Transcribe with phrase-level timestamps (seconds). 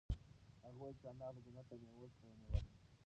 [0.63, 2.69] هغه وویل چې انار د جنت له مېوو څخه یوه مېوه ده.